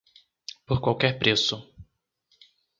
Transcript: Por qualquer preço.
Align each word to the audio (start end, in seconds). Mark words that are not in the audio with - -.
Por 0.65 0.79
qualquer 0.85 1.13
preço. 1.21 1.55